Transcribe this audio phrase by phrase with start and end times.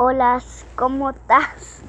[0.00, 0.40] Hola,
[0.76, 1.82] ¿cómo estás?